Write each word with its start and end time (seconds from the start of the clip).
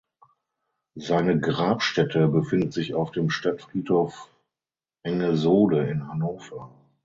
Seine 0.97 1.39
Grabstätte 1.39 2.27
befindet 2.27 2.73
sich 2.73 2.95
auf 2.95 3.11
dem 3.11 3.29
Stadtfriedhof 3.29 4.31
Engesohde 5.03 5.87
in 5.87 6.07
Hannover. 6.07 6.73